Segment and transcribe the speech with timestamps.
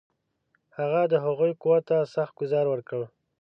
[0.77, 3.01] هغه د هغوی قوت ته سخت ګوزار ورکړ.